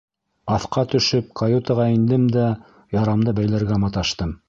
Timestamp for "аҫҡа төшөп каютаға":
0.55-1.87